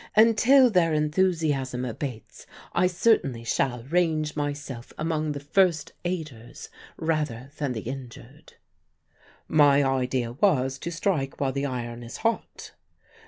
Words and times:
Until 0.15 0.71
their 0.71 0.95
enthusiasm 0.95 1.85
abates, 1.85 2.47
I 2.73 2.87
certainly 2.87 3.43
shall 3.43 3.83
range 3.83 4.35
myself 4.35 4.91
among 4.97 5.33
the 5.33 5.39
First 5.39 5.91
Aiders 6.03 6.71
rather 6.97 7.51
than 7.59 7.73
the 7.73 7.81
Injured." 7.81 8.53
"My 9.47 9.83
idea 9.83 10.31
was, 10.31 10.79
to 10.79 10.91
strike 10.91 11.39
while 11.39 11.51
the 11.51 11.67
iron 11.67 12.01
is 12.01 12.17
hot." 12.25 12.71